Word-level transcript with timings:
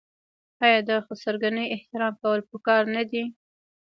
آیا 0.65 0.79
د 0.89 0.91
خسرګنۍ 1.05 1.65
احترام 1.75 2.13
کول 2.21 2.39
پکار 2.51 2.83
نه 2.95 3.03
دي؟ 3.09 3.23